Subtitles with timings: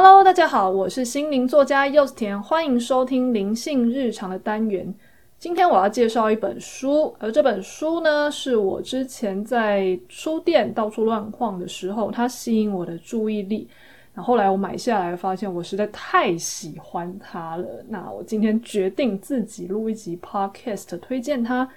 [0.00, 4.94] Hello，大家好，我是心灵作家柚子甜，欢迎收听灵性日常的单元。
[5.40, 13.68] 今天我要介绍一本书，而这本书呢，是我之前在书店到处乱晃的时候，它吸引我的注意力。
[14.14, 17.66] 然后来我买下来，发现我实在太喜欢它了。
[17.88, 21.68] 那我今天决定自己录一集 Podcast 推荐它。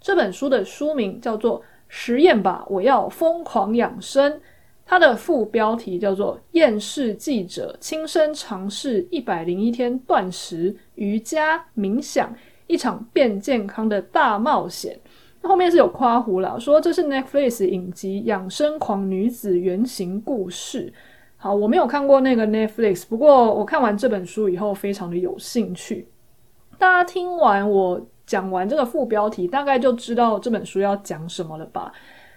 [0.00, 4.32] 这本书的书名叫做《实验吧，我要疯狂养生》。
[4.86, 12.32] 它的副标题叫做《厌世记者亲身尝试一百零一天断食、瑜伽、冥想，
[12.66, 14.94] 一场变健康的大冒险》。
[15.40, 20.86] 那后面是有夸胡了，说这是 Netflix 影集《养生狂女子原型故事》。
[21.36, 26.08] 好，我没有看过那个 Netflix，不过我看完这本书以后非常的有兴趣。
[26.78, 31.92] 大家听完我讲完这个副标题，大概就知道这本书要讲什么了吧？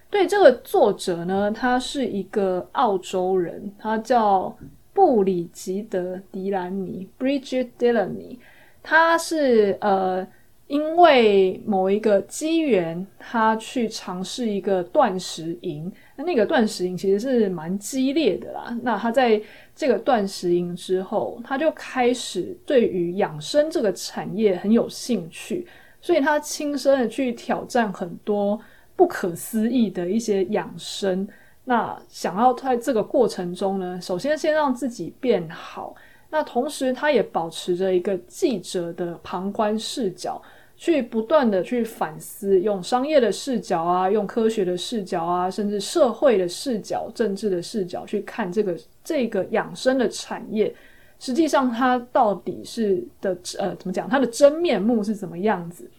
[0.09, 4.57] 对，这个作者呢，他是一个澳洲人，他叫
[4.93, 8.38] 布里吉德·迪兰尼 （Bridget Delany），。
[8.82, 10.26] 他是呃，
[10.67, 15.91] 因为某一个机缘，他去尝试一个断食营。
[16.15, 18.76] 那那个断食营其实是蛮激烈的啦。
[18.82, 19.39] 那他在
[19.76, 25.67] 这个断食营之后，他就开始对于养生这个产业很有兴趣，
[26.01, 28.57] 所以他亲身的去挑战很多。
[28.98, 31.26] 不可思议的一些养生，
[31.63, 35.95] 那想要在这个过程中呢，首先先让自己变好，
[36.31, 40.41] 那同时他也保持着一个记者的旁观视角，
[40.76, 50.73] 去不断的去反思，用商业的视角啊，用科学的视角啊，甚至社会的视角、政治的视角去看这个这个养生的产业，
[51.20, 55.89] 实际上它到底是的呃怎么讲，它的真面目是怎么样子？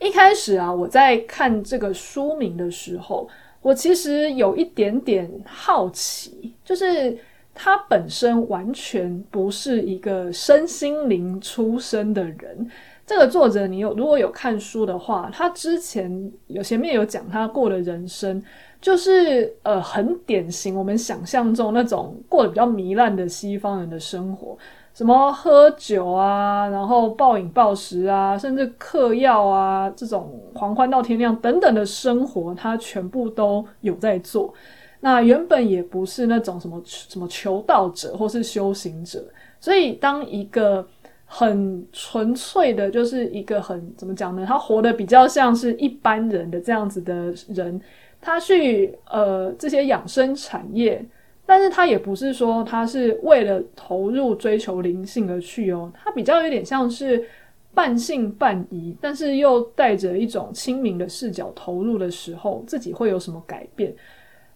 [0.00, 3.28] 一开始啊，我在看这个书名的时候，
[3.62, 7.18] 我其实有一点点好奇，就是
[7.54, 12.70] 他本身完全不是一个身心灵出身的人。
[13.06, 18.40] 这个作者，你有如果有看书的话，他之前有前面有讲他过的人生，
[18.80, 24.56] 就是呃很典型我们想象中那种过得比较糜烂的西方人的生活。
[24.92, 34.52] 什么喝酒啊，然后暴饮暴食啊，甚至嗑药啊，这种狂欢到天亮等等的生活，他全部都有在做。
[35.00, 39.24] 那原本也不是那种什么什么求道者或是修行者，
[39.58, 40.86] 所以当一个
[41.24, 44.44] 很纯粹的，就是一个很怎么讲呢？
[44.46, 47.80] 他活得比较像是一般人的这样子的人，
[48.20, 51.02] 他去呃这些养生产业。
[51.50, 57.26] 但是他也不是说他是为了投入追求灵性而去哦，他比较有点像是
[57.74, 63.92] 半信半疑，但是又带着一种清明的视角投入的时候，自己会有什么改变？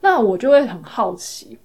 [0.01, 1.59] 那我就会很好奇，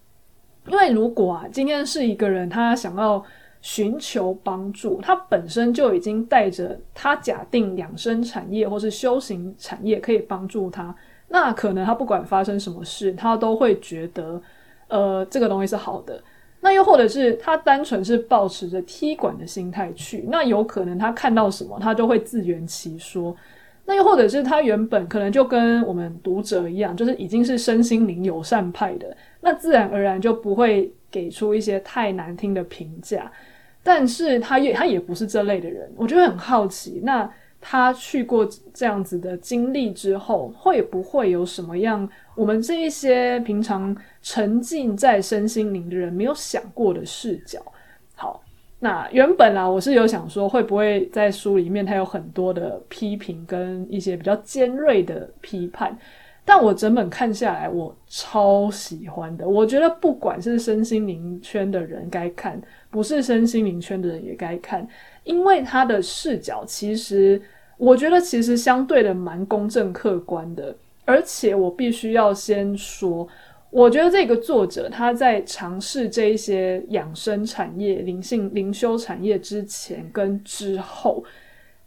[0.65, 3.23] 因为如果啊，今天是一个人他想要
[3.61, 10.95] 寻求帮助，他本身就已经带着他假定养生产业或是修行产业可以帮助他，
[11.27, 14.41] 那可能他不管发生什么事，他都会觉得。
[14.89, 16.21] 呃，这个东西是好的，
[16.59, 23.35] 那又或者是他单纯是抱持着踢馆的心态去，那有可能他看到什么，他就会自圆其说。
[23.85, 33.31] 那又或者是他原本可能就跟我们读者一样，就是已经是身心灵友善派的，那自然而然就不会给出一些太难听的评价。
[33.81, 37.27] 但是他也 他也不是这类的人，我觉得很好奇，那
[37.59, 42.07] 他去过这样子的经历之后，会不会有什么样？
[42.35, 47.59] 我们这一些平常沉浸在身心灵的人没有想过的视角。
[48.15, 48.41] 好，
[48.79, 55.97] 那原本啦，我是有想说，会不会在书里面它有很多的批评跟一些比较尖锐的批判？
[56.45, 59.47] 但我整本看下来，我超喜欢的。
[59.47, 62.59] 我觉得不管是身心灵圈的人该看，
[62.89, 64.87] 不是身心灵圈的人也该看，
[65.23, 67.39] 因为他的视角其实，
[67.77, 70.75] 我觉得其实相对的蛮公正客观的。
[71.05, 73.27] 而且我必须要先说，
[73.71, 81.23] 我觉得这个作者他在尝试这一些养生产业、灵性灵修产业之前跟之后，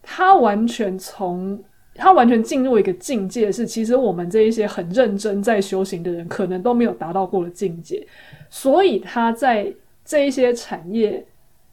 [0.01, 1.61] 他完全从
[1.95, 8.07] 他完全进入一个境界，是其实我们这一些很认真在修行的人可能都没有达到过的境界，
[8.49, 9.73] 所以他在
[10.05, 11.25] 这一些产业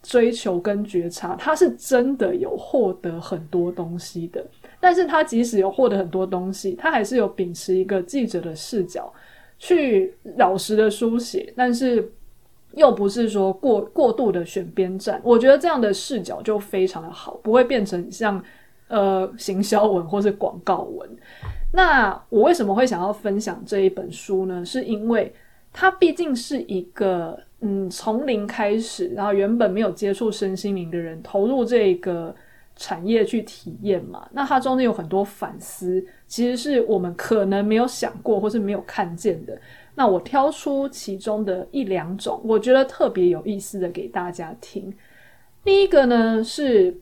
[0.02, 4.44] 追求跟觉察，他是真的有获得很多东西的。
[4.80, 9.12] 但是他即使有获得很多东西，他还是有秉持一个记者的视角
[9.60, 12.10] 去老实的书写，但是
[12.72, 15.20] 又不是说过过度的选边站。
[15.22, 18.42] 我觉得这样的视角就非常的好，不会变成像
[18.88, 21.08] 呃行销文或是广告文。
[21.72, 24.64] 那我为什么会想要分享这一本书呢？
[24.64, 25.32] 是因为
[25.72, 32.34] 它毕竟是一个嗯，从零开始，然后原本没有接触身心灵的人投入这个
[32.80, 39.60] 产业去体验嘛，那它中间有很多反思，其实是我们可能没有想过或是没有看见的。
[39.94, 44.90] 那我挑出其中的一两种，我觉得特别有意思的给大家听。
[45.62, 46.96] 第一个呢是，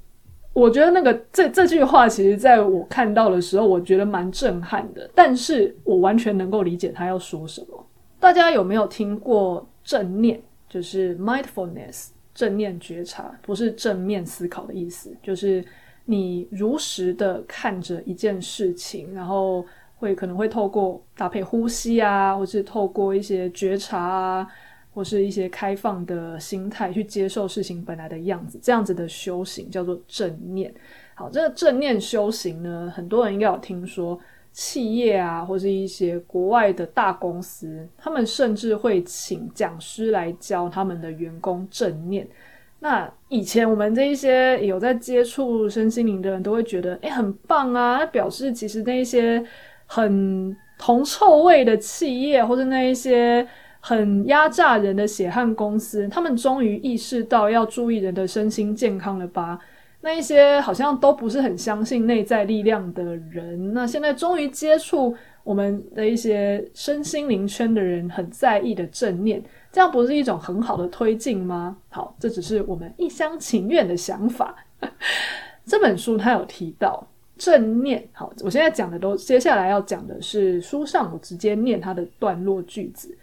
[0.53, 7.87] 我觉得那个这这句话，其实在我看到的时候，我觉得蛮震撼的，但是我完全能够理解他要说什么。
[8.19, 10.43] 大家有没有听过正念？
[10.69, 15.64] 就是 mindfulness，正念觉察，不是正面思考的意思，就是
[16.05, 24.46] 你如实的看着一件事情，然后会可能会透过搭配呼吸啊，或是透过一些觉察啊，
[24.94, 30.73] 或是一些开放的心态去接受事情本来的样子，这样子的修行叫做正念。
[31.17, 34.17] 好，这个正念修行呢，很多人应该有听说。
[34.60, 42.26] 企业啊，或是一些国外的大公司，他们甚至会请讲师来教他们的员工正念。
[42.81, 48.05] 那以前我们这一些有在接触身心灵的人都会觉得，诶，很棒啊！
[48.06, 49.40] 表示其实那一些
[49.87, 53.46] 很铜臭味的企业，或者那一些
[53.78, 59.56] 很压榨人的血汗公司，他们终于意识到要注意人的身心健康了吧？
[60.00, 69.43] 那一些好像都不是很相信内在力量的人，那现在终于接触我们的一些身心灵圈的人很在意的正念，
[69.73, 71.77] 这样不是一种很好的推进吗？
[71.89, 74.55] 好，这只是我们一厢情愿的想法。
[75.67, 77.05] 这本书它有提到
[77.37, 83.17] 正念，好，我现在讲的都接下来要讲的是书上我直接念它的段落句子。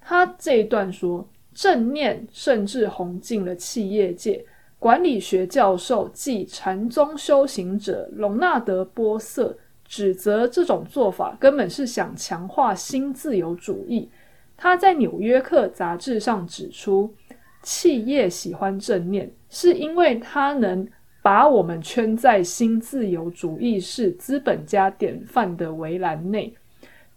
[0.00, 4.42] 他这一段说，正念甚至红进了企业界。
[4.82, 14.10] 管理学教授暨禅宗修行者隆纳德·波瑟指责这种做法根本是想强化新自由主义。
[14.56, 17.14] 他在《纽约客》杂志上指出，
[17.62, 20.84] 企业喜欢正念，是因为它能
[21.22, 26.52] 把我们圈在新自由主义是资本家典范的围栏内。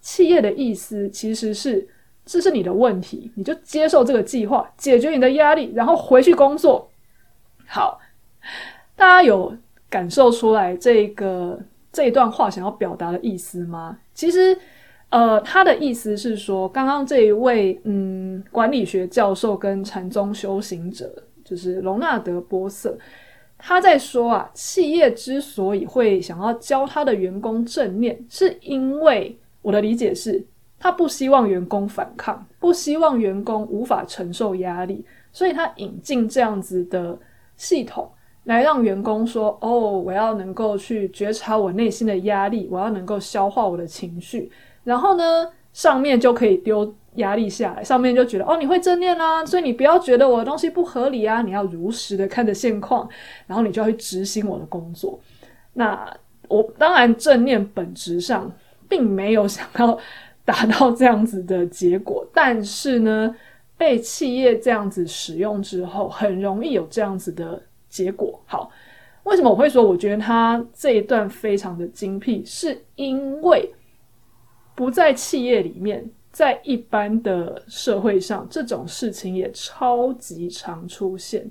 [0.02, 1.88] 企业的意思其实是，
[2.24, 6.88] 这是你的问题，你就接受这个计划，解决你的压力，然后回去工作。
[7.68, 8.00] 好，
[8.96, 9.56] 大家有
[9.90, 11.60] 感受出来这个
[11.92, 13.98] 这一段话想要表达的意思吗？
[14.14, 14.58] 其实，
[15.10, 21.14] 呃，他的意思是说，刚刚这一位嗯管理学教授跟禅宗修行者，
[21.44, 22.98] 就是隆纳德·波瑟，
[23.58, 30.46] 他在说啊，企业之所以会想要教他的员工正念，是因为我的理解是，
[30.80, 37.18] 他不希望员工反抗，不希望员工无法承受压力，所以他引进这样子的。
[37.58, 38.10] 系统
[38.44, 44.52] 来让员工说：“哦，我要能够去觉察我内心的压力，我要能够消化我的情绪。
[44.84, 45.24] 然后呢，
[45.74, 53.10] 上面就可以丢压力下来，上面就觉得哦，你会正念啦，所以你不要觉得我的东西不合理啊，你要如实的看着现况，
[53.48, 55.20] 然后你就要去执行我的工作。
[55.74, 56.08] 那
[56.48, 58.52] 我当然正念本质上
[58.88, 59.98] 并没有想要
[60.44, 63.36] 达到这样子的结果，但是呢。”
[63.78, 68.42] 被企业这样子使用之后，很容易有这样子的结果。
[68.46, 68.72] 好，
[69.24, 72.42] 为什么我会说我觉得他这一段非常的精辟？
[72.46, 73.70] 是因为
[74.76, 81.46] 不在企业里面，在一般的社会上，这种事情也超级常出现。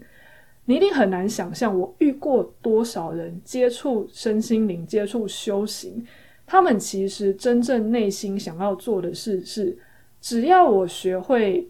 [0.65, 6.03] 你一定很难想象，我遇过多少人接触身心灵、接触修行，
[6.47, 9.77] 他们其实真正内心想要做的事是，
[10.23, 11.69] 只要我学会。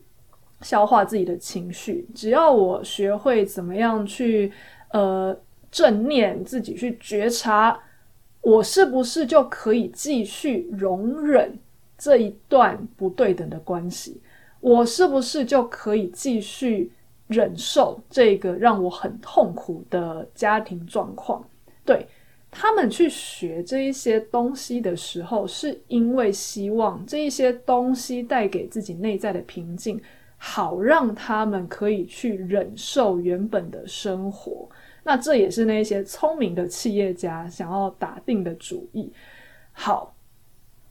[0.65, 4.51] 消化自己的情绪，只要我学会怎么样去
[4.91, 5.39] 呃
[5.71, 7.79] 正念，自己去觉察，
[8.41, 11.57] 我是不是就可以继续容忍
[11.97, 14.21] 这一段不对等的关系？
[14.61, 16.91] 我是不是就可以继续
[17.27, 21.47] 忍受这个让我很痛苦的家庭状况？
[21.85, 22.07] 对，
[22.51, 30.01] 他们去学这一些东西的时候，是因为希望这一些东西带给自己内在的平静。
[30.47, 34.69] 好让他们可以去忍受原本的生活，
[35.03, 39.11] 那这也是那些聪明的企业家想要打定的主意。
[39.73, 40.15] 好，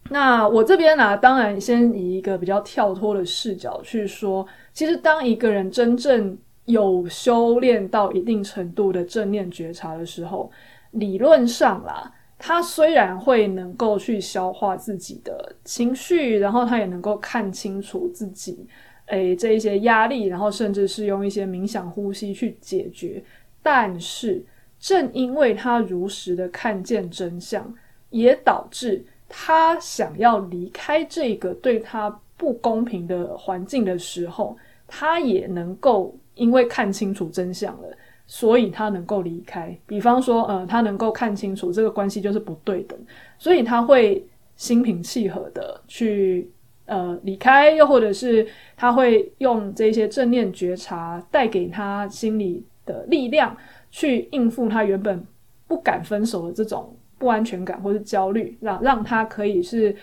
[0.09, 4.43] 那我这边呢、当然先以一个比较跳脱的视角去说，
[4.73, 10.51] 其实当一个人真正有修炼到一定程度的正念觉察的时候，
[10.89, 18.67] 理论上啦，他虽然会能够去消化自己的情绪，然后他也能够看清楚自己。
[19.07, 23.23] 诶，这一些压力，然后甚至是用一些冥想呼吸去解决。
[23.61, 24.43] 但是，
[24.79, 27.73] 正因为他如实的看见真相，
[28.09, 34.57] 也导致他想要离开这个对他不公平的环境的时候，
[34.87, 37.87] 他也能够因为看清楚真相了，
[38.27, 39.75] 所以他能够离开。
[39.85, 42.99] 比方说，呃，他能够看清楚这个关系就是不对等，
[43.37, 44.25] 所以他会
[44.57, 46.49] 心平气和的去
[46.85, 53.55] 呃离开，又或者是他会用这些正念觉察带给他心里的力量，
[53.91, 55.25] 去应付他原本
[55.67, 59.95] 不敢分手的这种不安全感或是焦虑，让让他可以是。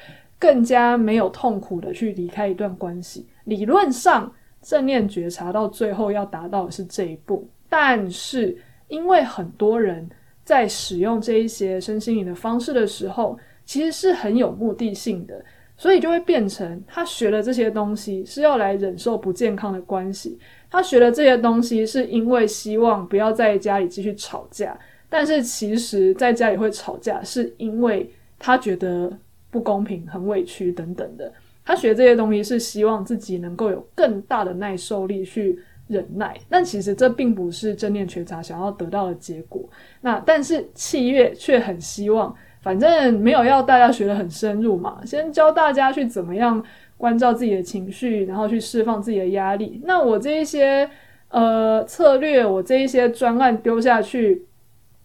[0.43, 3.27] 更加没有痛苦的去离开一段关系。
[3.45, 4.33] 理论上，
[4.63, 8.57] 正念觉察到最后要达到的是这一步，但是
[8.89, 10.09] 因为很多人
[10.43, 15.45] 在使用这一些身心灵的方式的时候，其实是很有目的性的，
[15.81, 20.39] 所以就会变成他学了这些东西是要来忍受不健康的关系，
[20.71, 29.11] 他学了这些东西是因为希望不要在家里继续吵架，但是其实在家里会吵架，是因为他觉得。
[29.53, 31.33] 不公平、很委屈等等的，
[31.65, 35.59] 他学这些东西是希望自己能够有更大的耐受力去
[35.89, 39.69] 忍耐，但其实这并不是正念觉察想要得到的结果。
[40.01, 46.63] 那但是企业却很希望，反正没有要大家学得很深入嘛，先教大家去怎么样
[46.97, 49.81] 关照自己的情绪，然后去释放自己的压力。
[49.85, 50.89] 那我这一些
[51.29, 54.47] 呃策略，我这一些专案丢下去，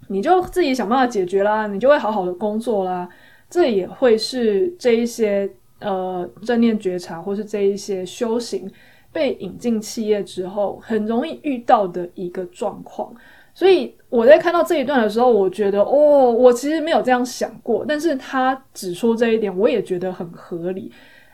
[0.09, 3.07] 你就自己想办法解决啦，你就会好好的工作啦。
[3.49, 8.69] 这也会是这一些呃正念觉察，或是这一些修行
[9.13, 13.13] 被引进企业之后，很容易遇到的一个状况。
[13.55, 17.85] 所以我在看到这一段的时候，我觉得哦，我其实没有这样想过。
[17.87, 20.91] 但是他指出这一点，我也觉得很合理，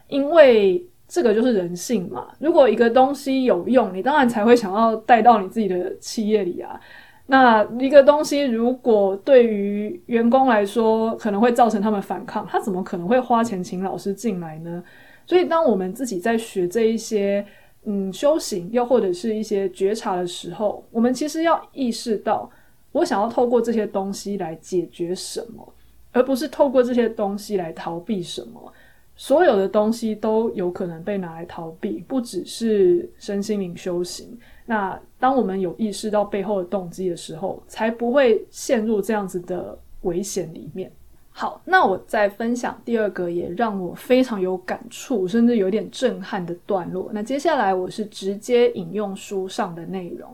[0.08, 2.28] 因为这个就是人性嘛。
[2.40, 6.80] 如果一个东西有用，你当然才会想要带到你自己的企业里啊。
[7.26, 14.84] 那一个东西，如果对于员工来说可能会造成他们反抗，他怎么可能会花钱请老师进来呢？
[15.26, 17.46] 所以，当我们自己在学这一些
[17.86, 22.50] 嗯修行，又或者是一些觉察的时候，我们其实要意识到，
[22.92, 25.74] 我想要透过这些东西来解决什么，
[26.12, 28.74] 而不是透过这些东西来逃避什么。
[29.16, 34.38] 所有的东西都有可能被拿来逃避，不只是身心灵修行。
[34.66, 40.92] 那当我们有意识到背后的动机的时候，才不会陷入这样子的危险里面。
[41.34, 47.10] 好，那我再分享第二个也让我非常有感触，甚至有点震撼的段落。
[47.14, 50.30] 那接下来我是直接引用书上的内容。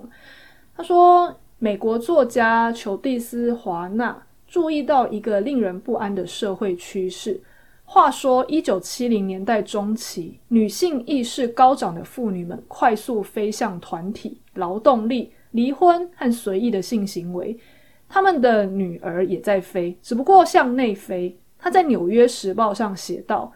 [0.76, 7.40] 他说，美国作家裘蒂斯·华纳注意到一个令人不安的社会趋势。
[7.86, 17.58] 话说，一九七零年代中期，女性意识高涨的妇女们快速飞向团体、劳动力、离婚和随意的性行为。
[18.10, 21.38] 他们的女儿也在飞，只不过向内飞。
[21.60, 23.52] 她在《纽约时报》上写道：“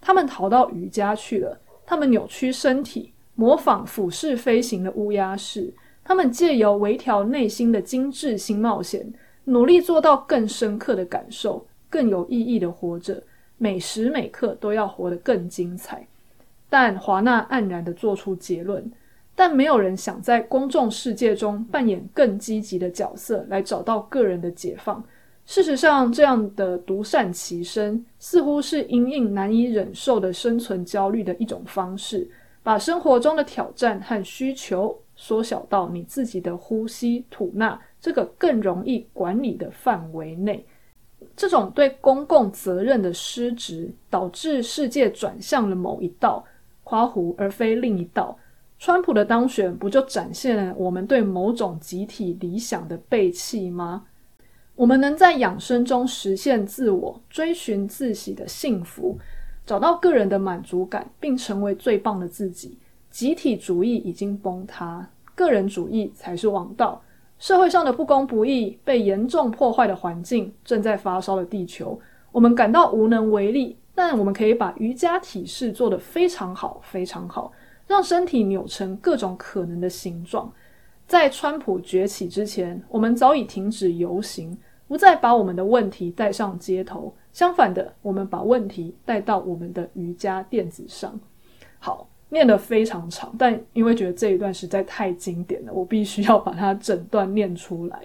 [0.00, 1.58] 他们逃到瑜伽去了。
[1.86, 5.72] 他们扭曲身体，模仿俯视飞行的乌鸦式。
[6.02, 9.12] 他们借由微调内心的精致新冒险，
[9.44, 13.22] 努力做到更深刻的感受，更有意义的活着。”
[13.56, 16.06] 每时每刻都要活得更精彩，
[16.68, 18.90] 但华纳黯然地做出结论：
[19.36, 25.02] 但没有人想在公众世界中扮演更积极的角色，来找到个人的解放。
[25.46, 32.26] 事实上，这样的独善其身，似乎是因应难以忍受的生存焦虑的一种方式，
[32.62, 40.64] 把生活中的挑战和需求缩小到你自己的呼吸吐纳这个更容易管理的范围内。
[41.36, 46.42] 这种对公共责任的失职，导致世界转向了某一道
[46.84, 48.38] 夸弧，而非另一道。
[48.78, 54.04] 川普的当选不就展现了我们对某种集体理想的背弃吗？
[54.74, 59.16] 我们能在养生中实现自我，追寻自喜的幸福，
[59.64, 62.76] 找到个人的满足感，并成为最棒的自己。
[63.08, 67.00] 集体主义已经崩塌，个人主义才是王道。
[67.38, 71.98] 社会上的不公不义，被严重破坏的环境，正在发烧的地球，
[72.32, 73.76] 我们感到无能为力。
[73.94, 77.52] 但我们可以把瑜伽体式做得非常好，非常好，
[77.86, 80.52] 让身体扭成各种可能的形状。
[81.06, 84.56] 在川普崛起之前，我们早已停止游行，
[84.88, 87.14] 不再把我们的问题带上街头。
[87.32, 91.18] 相反的，我们把问题带到我们的瑜伽垫子上。
[91.78, 92.08] 好。
[92.30, 98.00] 念得非常长，但因为觉得这一段实在太经典了，我必须要把它整段念出来。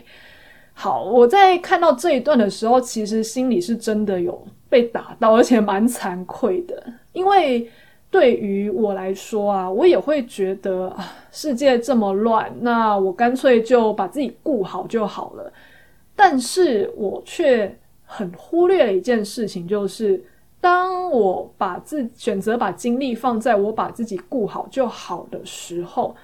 [0.73, 6.93] 好，我在看到这一段的时候，其实心里是真的有被打到，而且蛮惭愧的。
[7.11, 7.67] 因为
[8.11, 10.95] 对于我来说啊，我也会觉得，
[11.31, 15.53] 世界这么乱，那我干脆就把自己顾好就好了。
[16.15, 20.21] 但是我却很忽略了一件事情，就是
[20.59, 26.15] 当我把自选择把精力放在我把自己顾好就好的时候，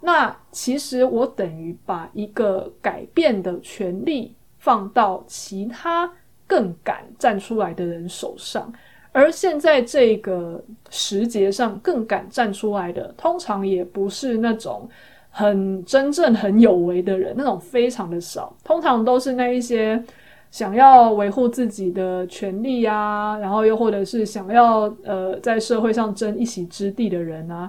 [0.00, 6.10] 那其实我等于把一个改变的权利放到其他
[6.46, 8.72] 更敢站出来的人手上。
[9.14, 14.86] 而现在这个时节上，更敢站出来的，通常也不是那种
[15.30, 20.04] 很真正很有为的人，那种非常的少，通常都是那一些。
[20.50, 27.68] 想要维护自己的权利啊，然后又或者是想要呃在社会上争一席之地的人啊，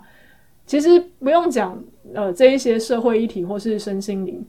[0.68, 1.84] 其实不用讲
[2.14, 4.46] 呃这一些社会议题或是身心灵，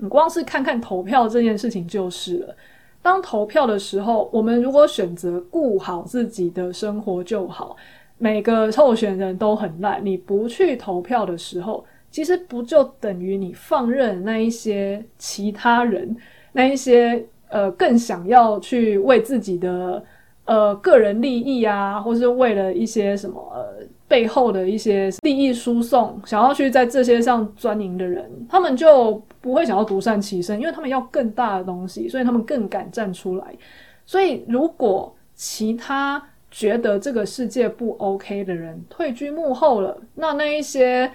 [0.00, 2.56] 你光是看看投票这件事情就是了。
[3.02, 7.76] 当投票的时候，我们如果选择顾好自己的生活就好，
[8.18, 16.16] 每个候选人都很烂，你不去投票的时候，其实不就等于你放任那一些其他人，
[16.52, 17.24] 那一些。
[17.52, 20.00] 呃，更想要去为自己的
[20.44, 33.46] 呃个人利益啊，或是为了一些什么呃背后的一些利益输送，想要去在这些上钻营的人，他们就不会想要独善其身，因为他们要更大的东西，所以他们更敢站出来。
[34.04, 41.08] 所以，如果其他觉得这个世界不 OK 的人退居幕后了，那那一些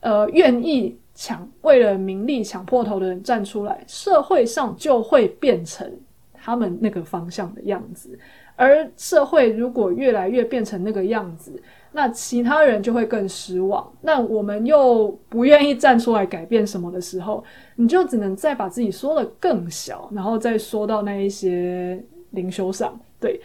[0.00, 0.98] 呃愿意。
[1.20, 5.92] 抢为了名利抢破头的人站出来，社会上就会变成
[6.32, 8.16] 他们那个方向的样子。
[8.54, 11.60] 而社会如果越来越变成那个样子，
[11.92, 13.90] 那其他人就会更失望。
[14.00, 17.42] 那我们又不愿意站出来改变什么的时候，
[17.76, 22.98] 你就只能再把自己缩得更小，然后再缩到那一些灵修上。
[23.20, 23.40] 对，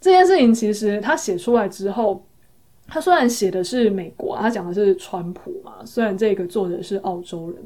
[0.00, 2.24] 这件事情，其实他写出来之后。
[2.92, 7.56] 他虽然写的是美国，他讲的是川普嘛，虽然这个作者是澳洲人，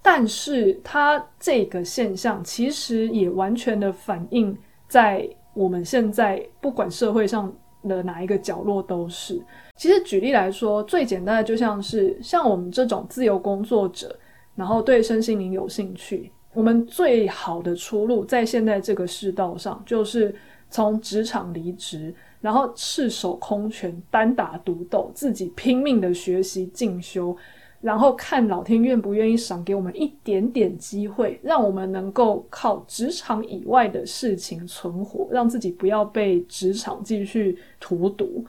[0.00, 4.56] 但是他这个现象其实也完全的反映
[4.88, 7.52] 在我们现在不管社会上
[7.88, 9.40] 的哪一个角落都是。
[9.76, 14.14] 其实举例来说，最简单的就像是像我们这种自由工作者，
[14.54, 20.34] 然后对身心灵有兴趣，我们最好的出路在现在这个世道上，就是
[20.68, 22.14] 从职场离职。
[22.40, 27.36] 然后赤手空拳，单打独斗，自己拼命的学习进修，
[27.80, 38.44] 然后看老天愿不愿意赏给我们一点点机会，让我们能够靠职场以外的事情存活，让自己不要被职场继续荼毒。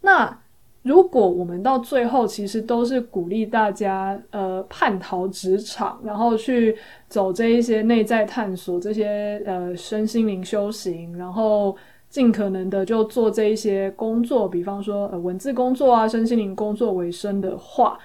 [0.00, 0.38] 那
[0.82, 6.76] 如果我们到最后其实都是鼓励大家，呃，叛逃职场，然后去
[7.08, 11.76] 走这一些内在探索，这些呃身心灵修行，然后。
[12.10, 17.96] 尽可能的就做这一些工作，比方说呃文字工作啊、身心灵工作为生的话，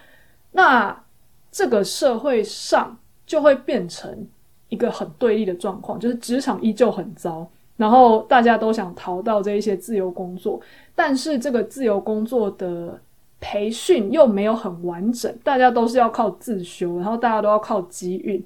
[0.55, 1.03] 那
[1.51, 4.25] 这个社会上就会变成
[4.69, 10.61] 一个很对立的状况，就是职场依旧很糟，然后大家都想逃到这一些自由工作，
[10.95, 12.97] 但是这个自由工作的
[13.41, 18.41] 培训又没有很完整，大家都是要靠自修，然后大家都要靠机运，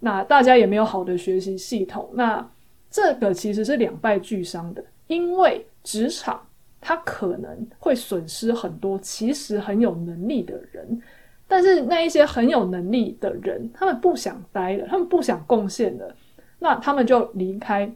[0.00, 2.46] 那大家也没有好的学习系统，那
[2.90, 4.84] 这个其实是两败俱伤的。
[5.06, 6.40] 因为职场，
[6.80, 11.00] 他可能会损失很多其实很有能力的人，
[11.48, 16.14] 但是那一些很有能力的人，他们不想待了，他们不想贡献了，
[16.58, 17.90] 那他们就离开。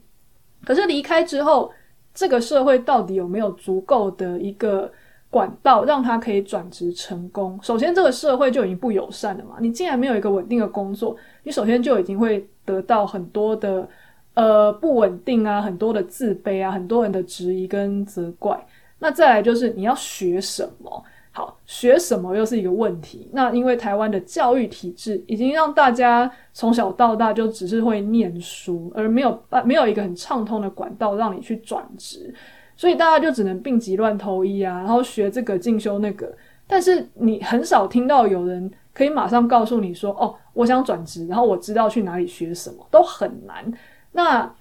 [0.64, 1.70] 可是离开之后，
[2.14, 4.90] 这个社会到底有没有足够的一个
[5.30, 7.58] 管道让他可以转职成功？
[7.62, 9.56] 首先，这个社会就已经不友善了嘛。
[9.60, 13.88] 你既然没有一个稳定的工作，你首先就已经会得到很多的。
[14.34, 18.58] 呃，不稳定啊，很多的自卑啊，很多人的质疑跟责怪。
[19.00, 21.04] 那再来就是你要学什么？
[21.32, 23.28] 好，学什么又是一个问题。
[23.32, 32.34] 那因为台湾的教育体制已经让大家从小到大就只是会念书，而没有办没有一个很畅通的管道让你去转职，
[32.76, 36.32] 所以大家就只能病急乱投医啊，然后学这个进修那个。
[36.66, 43.72] 但是你很少听到有人可以马上告诉你说：“哦，我想转职，然后我知道去哪里学什么。”都很难。
[44.12, 44.52] 那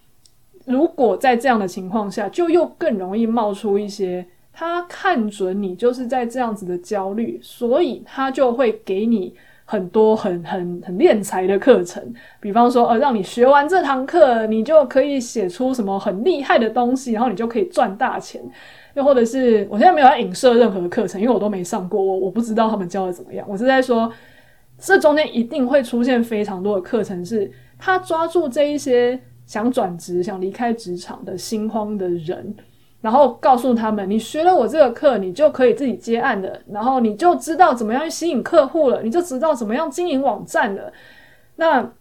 [0.66, 4.26] 如果在这样的情况下，就又更容易冒出一些
[4.60, 18.42] 他看准你就是在这样子的焦虑，所以他就会给你很多很很很敛财的课程，比方说，呃，让你学完这堂课，你就可以写出什么很厉害的东西，然后你就可以赚大钱。
[18.96, 23.48] 又或者是，我现在没有在影射任何课程，因为我都没上过，我我不知道他们教的怎么样。
[23.50, 24.12] 我是在说，
[24.78, 29.18] 这中间一定会出现非常多的课程，是他抓住这一些。
[29.46, 32.54] 想转职、想离开职场的心慌的人，
[33.02, 40.92] 然后告诉他们：你学了我这个课，你就可以自己接案了，然后你就知道怎么样去吸引客户了，你就知道怎么样经营网站了。
[41.56, 41.92] 那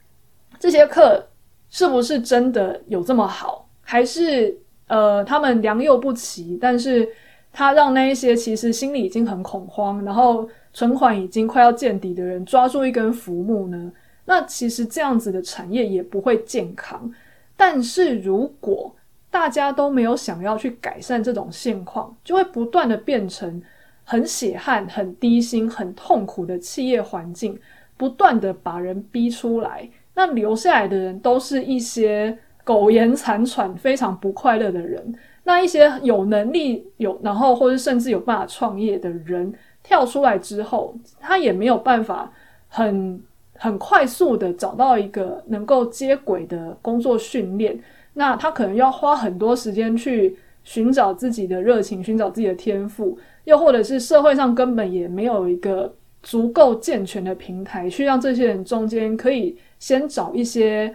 [0.58, 1.24] 这些课
[1.70, 3.68] 是不是真的有这么好？
[3.82, 4.56] 还是
[4.88, 7.08] 呃，他们良莠不齐，但是
[7.52, 13.92] 他让那一些其实心里已经很恐慌，然后存款已经快要见底的人抓住一根浮木呢？
[14.24, 17.11] 那其实这样子的产业也不会健康。
[17.56, 18.94] 但是如果
[19.38, 23.62] 大家都没有想要去改善这种现况，就会不断的变成
[24.03, 27.57] 很血汗、很低薪、很痛苦的企业环境，
[27.96, 29.88] 不断的把人逼出来。
[30.14, 35.14] 那留下来的人都是一些苟延残喘、非常不快乐的人。
[35.44, 42.29] 那一些有能力有，然后或者甚至有办法创业的人跳出来之后，他也没有办法
[42.66, 43.22] 很
[43.55, 47.79] 很快速的找到一个能够接轨的工作训练。
[48.18, 60.92] 那他可能要花很多时间去寻找自己的热情，寻找自己的天赋，又或者是社会上根本也没有一个足够健全的平台，去让这些人中间可以先找一些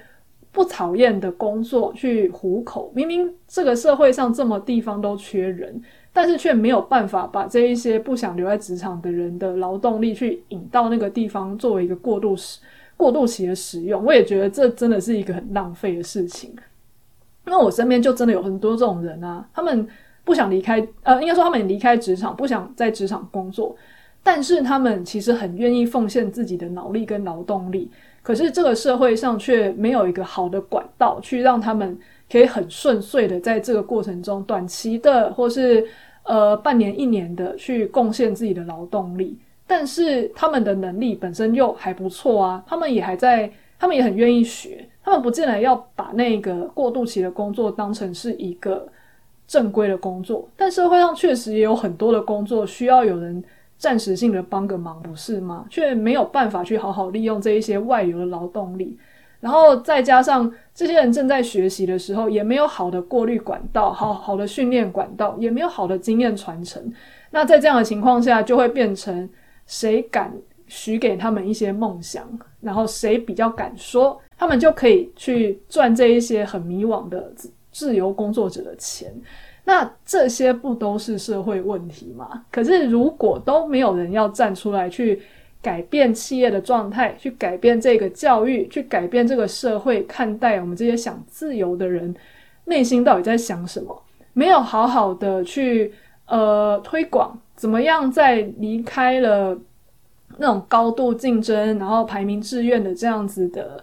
[0.52, 2.92] 不讨厌的工作去糊口。
[2.94, 5.82] 明明这个社会上这么地方都缺人，
[6.12, 12.60] 但是却没有办法把这一些不想留在职场的人的劳动力去引到那个地方作为一个过渡时
[12.98, 14.04] 过渡期的使用。
[14.04, 16.54] 我也觉得这真的是一个很浪费的事情。
[17.46, 19.88] 那我身边就真的有很多这种人啊，他们
[20.24, 23.76] 不想离开，呃，应该说他们离开职场，不想在职场工作，
[24.24, 31.98] 但是他们其实很愿意奉献自己的脑力跟劳动力，可是这个社会上却没有一个好的管道去让他们
[32.32, 35.86] 可以很顺遂的在这个过程中，短期的或是
[36.24, 44.88] 呃半年一年的去贡献自己的劳动力，但是他们的能力本身又还不错啊，他们也还在，他们也很愿意学。
[45.04, 48.88] 他们不见得要把那个过渡期的工作当成是一个
[49.46, 53.44] 正规的工作，但社会上确实也有很多的工作需要有人
[53.78, 55.66] 暂时性的帮个忙，不是吗？
[55.70, 58.98] 却没有办法去好好利用这一些外流的劳动力，
[59.42, 66.82] 然后再加上这些人正在学习的时候，也没有好的过滤管道，好好的训练管道，也没有好的经验传承。
[67.32, 69.30] 那在这样的情况下，就会变成
[69.68, 70.34] 谁敢
[70.68, 72.26] 许给他们一些梦想，
[72.62, 74.18] 然后谁比较敢说。
[74.44, 77.32] 他们就可以去赚这一些很迷惘的
[77.72, 79.10] 自由工作者的钱，
[79.64, 82.44] 那这些不都是社会问题吗？
[82.52, 85.22] 可是如果都没有人要站出来去
[85.62, 92.14] 改变企业的状态，去改变这个教育，去改变这个社会看待我们这些想自由的人
[92.66, 94.04] 内心到底在想什么？
[94.34, 95.94] 没有好好的去
[96.26, 99.58] 呃推广，怎么样在离开了
[100.38, 103.82] 那种高度竞争，然后排名志愿的这样子的。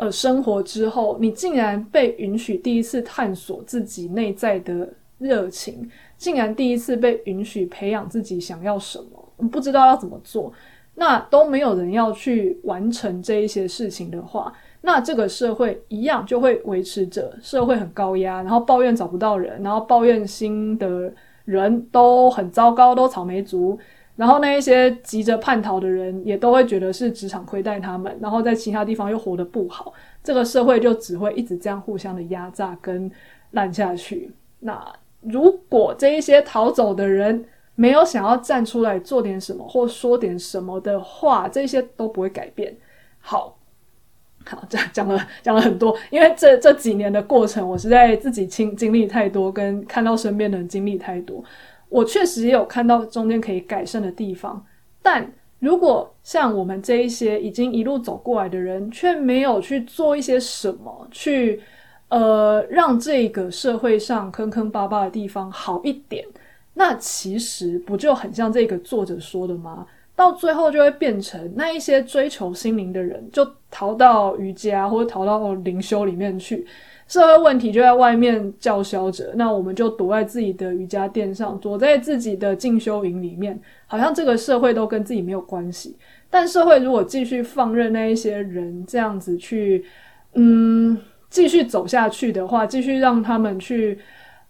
[0.00, 5.86] 呃，生活之后，你竟然被允许第一次探索自己内在的热情，
[6.16, 10.50] 竟然第一次被允许培养自己想要什么，不知道要怎么做，
[10.94, 21.12] 那都没有人要去完成这一些事情的话，那这个社会一样就会维持着社会很高压，然后抱怨找不到人，然后抱怨新的
[21.44, 23.78] 人都很糟糕，都草莓族。
[24.20, 33.10] 然后那一些急着叛逃的人也都会觉得是职场亏待他们，然后在其他地方又活得不好，这个社会就只会一直这样互相的压榨跟
[33.52, 34.30] 烂下去。
[34.58, 34.78] 那
[35.22, 37.42] 如果这一些逃走的人
[37.74, 42.76] 没有想要站出来做点什么或说点什么的话，这些都不会改变。
[43.20, 43.56] 好，
[44.44, 51.42] 好，这样讲了讲了很多，因为这这几年的过程，我实在自己经经历太多，跟看到身边的人经历太多。
[51.90, 54.64] 我确实也有看到中间可以改善的地方，
[55.02, 61.60] 但如果像我们这一些已经一路走过来的人，却没有去做一些什么，去
[62.08, 66.24] 呃让这个社会上坑坑巴巴的地方好一点，
[66.72, 69.86] 那其实不就很像这个作者说的吗？
[70.20, 76.66] 到最后就会变成那一些追求心灵的人，就逃到瑜伽或者逃到灵修里面去。
[77.08, 85.96] 社会问题就在外面叫嚣着，那我们就躲在自己的瑜伽垫上，躲在自己的进修营里面，好像这个社会都跟自己没有关系。
[86.28, 89.82] 但社会如果继续放任那一些人这样子去，
[90.34, 90.98] 嗯，
[91.30, 93.98] 继续走下去的话，继续让他们去。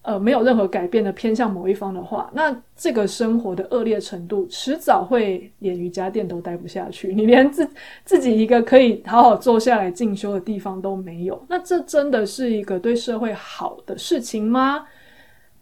[0.03, 7.13] 呃，没有任何改变的偏向某一方的话，那这个生活的恶劣程度，迟早会连瑜伽垫都待不下去。
[7.15, 7.69] 你连自
[8.03, 14.87] 自己一个可以好好坐下来进修的地方都没有，那这真的是一个对社会好的事情吗？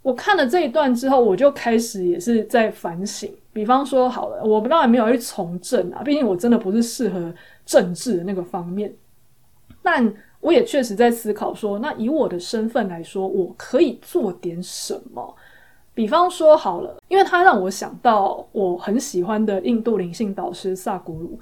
[0.03, 3.29] 我看了这一段之后，我就开始也是在反省。
[3.53, 7.35] 比方说，好了，我不当然没有去从政啊，毕竟我真的不是适合
[7.67, 8.95] 政治的那个方面，
[9.83, 10.15] 但。
[10.41, 15.35] 我也确实在思考说，那以我的身份来说，我可以做点什么？
[15.95, 21.41] 比方说好了，因为他让我想到我很喜欢的印度灵性导师萨古鲁。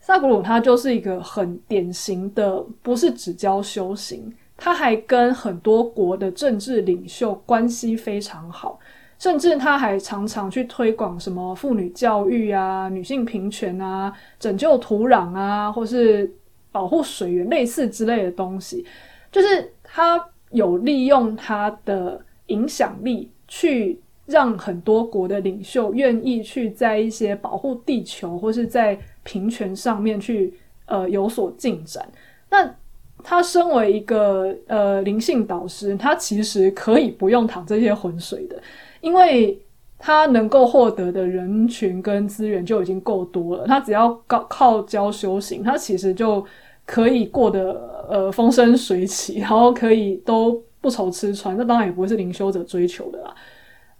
[0.00, 8.78] 萨古鲁他就是一个很典型的，不是只教修行，他还跟很多国的政治领袖关系非常好，
[9.18, 16.32] 甚至他还常常去推广什么妇女教育啊、女性平权啊、拯救土壤啊，或是
[16.70, 18.84] 保护水源类似之类的东西。
[19.30, 30.54] 就是他有利用他的影响力去让很多国的领袖愿意去在一些保护地球或是在平权上面去
[30.86, 32.06] 呃有所进展。
[32.50, 32.74] 那
[33.22, 38.62] 他身为一个呃灵性导师，他其实可以不用淌这些浑水的，
[39.00, 39.60] 因为
[39.98, 43.66] 他能够获得的人群跟资源就已经够多了。
[43.66, 46.44] 他只要靠靠教修行，他其实就
[46.86, 51.56] 可以过得呃风生水起，然后可以都不愁吃穿。
[51.56, 53.34] 那当然也不会是灵修者追求的啦。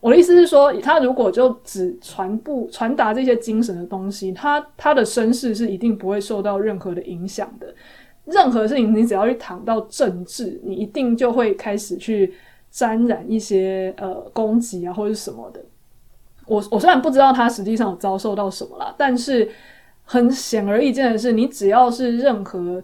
[0.00, 7.74] 我的意思是说，他如果就只传布传达这些精神的东西，他他的身世是一定不会受到任何的影响的。
[8.24, 12.32] 任何事情，你只要去谈到政治，你一定就会开始去
[12.70, 15.60] 沾染一些呃攻击啊，或者什么的。
[16.48, 19.48] 我我虽然不知道他实际上有遭受到什么啦，但是
[20.04, 22.82] 很显而易见的是，你只要是任何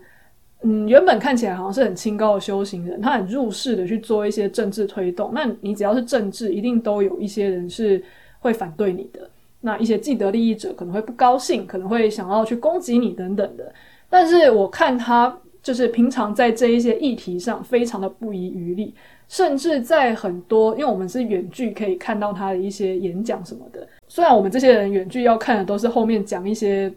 [0.63, 8.03] 嗯原本看起来好像是很清高的修行人，他很入世的去做一些政治推动，那你只要是政治，一定都有一些人是
[8.41, 9.29] 会反对你的。
[9.61, 13.73] 那一些既得利益者可能会不高兴，可能会想要去攻击你等等的。
[14.11, 18.95] 但是我看他就是平常在这一些议题上非常的不遗余力，
[19.29, 23.87] 甚至在很多，因为我们是远距可以看到他的一些演讲什么的。
[24.07, 26.93] 虽然我们这些人远距要看的都是后面讲一些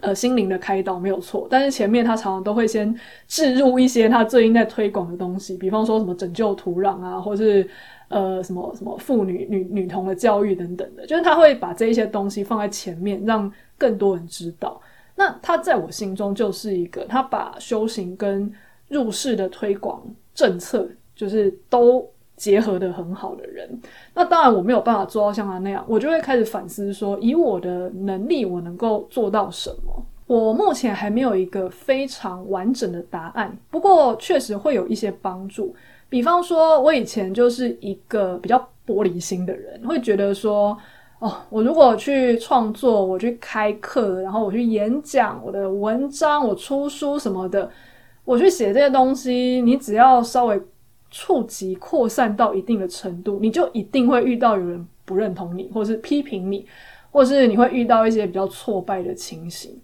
[0.00, 2.94] 呃心灵的开导没有错，但是前面他常常都会先
[3.26, 7.68] 置入一些他最近在推广的东西，比方说什么拯救土壤啊，或是
[8.08, 14.80] 呃什么什么妇女女女童的教育等等的，就是他会把这一些东西放在前面，让更多人知道。
[15.16, 18.50] 那他在我心中就是一个，他把修行跟
[18.86, 20.00] 入世的推广
[20.32, 23.68] 政策，就是都结合得很好的人。
[24.14, 30.06] 那当然我没有办法做到像他那样，我就会开始反思说，以我的能力，我能够做到什么？
[30.28, 35.74] 我目前还没有一个非常完整的答案，不过确实会有一些帮助。
[36.10, 40.76] 比方说，我以前就是一个比较玻璃心的人，会觉得说，
[41.18, 47.70] 哦，我如果去创作，我去开课，然后我去演讲，我的文章，我出书什么的，
[48.24, 50.60] 我去写这些东西，你只要稍微
[51.10, 56.66] 触及扩散到一定的程度，你就一定会遇到有人不认同你，或是批评你，
[57.10, 59.80] 或是你会遇到一些比较挫败的情形。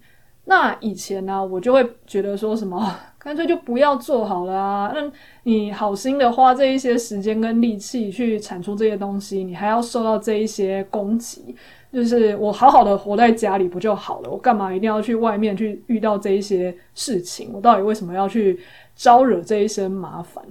[0.47, 2.95] 那以前呢、我就会觉得说什么。
[3.25, 4.91] 干脆就不要做好了啊！
[4.93, 5.11] 那
[5.41, 11.55] 你好心的花这一些时间跟力气去产出这些东西，你还要受到这一些攻击，
[11.91, 14.29] 就是我好好的活在家里不就好了？
[14.29, 17.49] 我干嘛一定要去外面去遇到这一些事情？
[17.51, 18.59] 我到底为什么要去
[18.95, 20.45] 招惹这一些麻烦？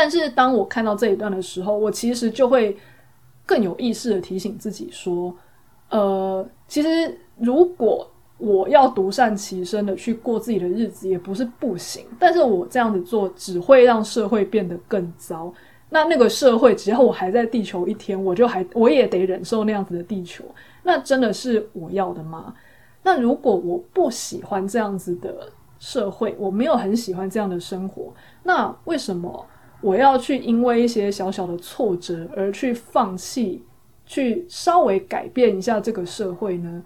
[0.00, 2.76] 但是当我看到这一段的时候，我其实就会
[3.44, 5.34] 更有意识的提醒自己说，
[5.90, 15.52] 呃，其实如果我要独善其身的去过自己的日子也不是不行，但是我这样子做只会让社会变得更糟。
[15.90, 20.44] 那那个社会，只要我还在地球一天，我就还我也得忍受那样子的地球。
[20.84, 22.54] 那真的是我要的吗？
[23.02, 29.44] 那如果我不喜欢这样子的社会，我没有很喜欢这样的生活，那为什么
[29.80, 33.62] 我要去因为一些小小的挫折而去放弃，
[34.04, 36.82] 去稍微改变一下这个社会呢？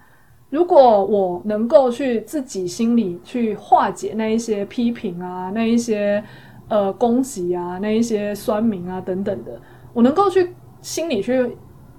[0.50, 6.22] 如果我能够去自己心里去化解那一些批评啊，那一些
[6.68, 9.58] 呃攻击啊，那一些酸民啊等等的，
[9.94, 11.56] 我能够去心里去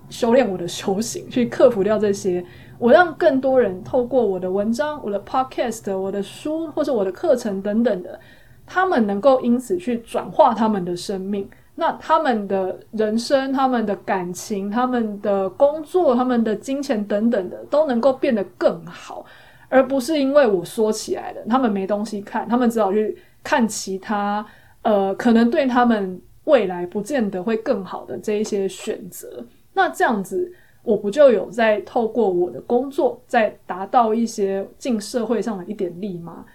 [0.09, 2.45] 修炼我的修行，去克服掉这些，
[2.77, 8.19] 我让更多人透过我的文章、我的 podcast、我的书或者我的课程等等的，
[8.65, 11.49] 他们能够因此去转化他们的生命。
[11.75, 19.25] 那他们的人生、他们的感情、他们的工作、他们的金钱等等的，都能够变得更好，
[19.69, 24.45] 而不是因为我说起来的，他们没东西看，他们只好去看其他，
[24.83, 29.43] 呃，可能对他们未来不见得会更好的这一些选择。
[29.73, 36.45] 那这样子，我不就有在透过我的工作，在达到一些进社会上的一点力吗？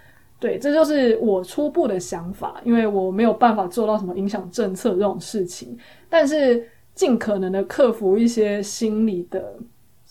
[0.40, 5.77] 对，这就是我初步的想法，因为我没有办法做到什么影响政策这种事情，
[6.09, 9.57] 但是尽可能的克服一些心理的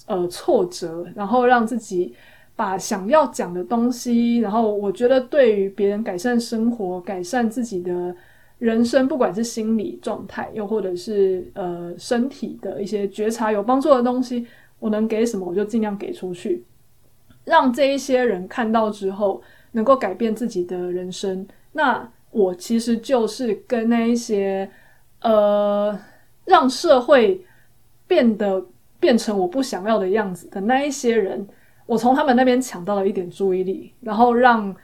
[0.06, 2.14] 呃挫折，然后让自己
[2.58, 8.14] 把想要讲的东西，然后我觉得对于别人改善生活、改善自己的
[8.58, 14.46] 人生，不管是心理状态，又或者是呃身体的一些觉察有帮助的东西，
[14.80, 16.66] 我能给什么我就尽量给出去，
[17.46, 19.42] 让这一些人看到之后。
[19.78, 24.68] 能够改变自己的人生，那我其实就是跟那一些
[25.22, 25.98] 呃
[26.46, 27.46] 让社会
[28.08, 28.66] 变得
[29.00, 31.48] 变成我不想要的样子的那一些人，
[31.86, 34.76] 我从他们那边抢到了一点注意力，然后让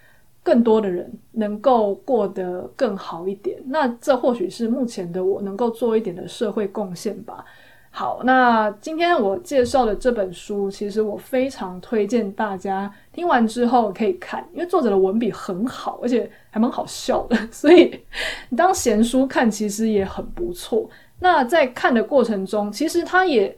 [0.43, 3.59] 更多的人能够过得更好一点。
[3.65, 7.43] 那这或许是目前的我能够做一点的社会贡献吧。
[7.89, 17.99] 好，那今天我介绍的这本书，其实我非常推荐大家听完之后可以看，因为作者的文笔很好，而且还蛮好笑的， 所以
[18.49, 20.89] 你当闲书看其实也很不错。
[21.19, 23.55] 那在看的过程中，其实他也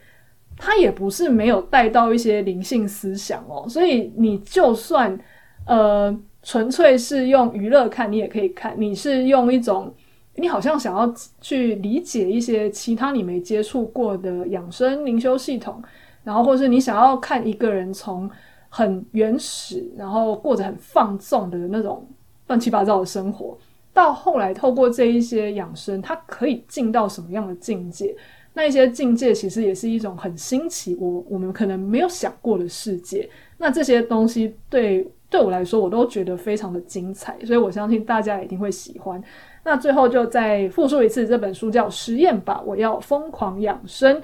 [0.57, 5.17] 他也不是没有带到一些灵性思想哦，所以你就算
[5.65, 9.93] 呃纯粹是用娱乐看，你也可以看，你是用一种。
[10.37, 15.81] 你好像想要去理解一些其他你没接触过的养生灵修系统，
[16.25, 18.29] 然后或是你想要看一个人从
[18.75, 22.05] 很原始，然后过着很放纵的那种
[22.47, 23.57] 乱七八糟的生活，
[23.93, 28.13] 到后来透过这一些养生，他可以进到什么样的境界？
[28.53, 33.29] 那一些境界其实也是一种很新奇，我我们可能没有想过的世界。
[33.57, 39.23] 那这些东西对对我来说，我都觉得非常的精彩，所以我相信大家一定会喜欢。
[39.63, 44.17] 那最后就再复述一次，这本书叫《实验吧，我要疯狂养生》。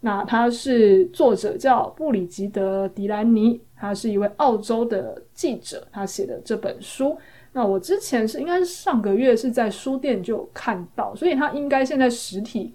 [0.00, 7.16] 那它是作者叫布里吉德·迪兰尼，他是一位澳洲的记者，他写的这本书。
[7.52, 12.74] 那我之前是应该是上个月是在书店就看到，所以他应该现在实体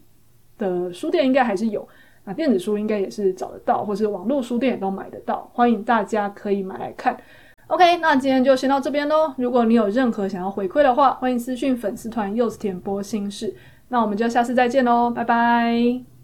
[0.58, 1.86] 的书店应该还是有，
[2.24, 7.20] 那电子书应该也是找得到，或是网络书店也都买得到，欢迎大家可以买来看。
[7.68, 9.34] OK，那今天就先到这边喽。
[9.38, 13.54] 如果你有任何想要回馈的话，欢迎私讯粉丝团柚子甜播心事。
[13.90, 16.09] 那我们就下次再见喽，拜拜。